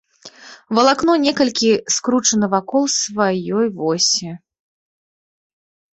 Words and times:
Валакно 0.77 1.13
некалькі 1.25 1.69
скручана 1.95 2.45
вакол 2.55 2.83
сваёй 3.01 3.65
восі. 3.83 4.37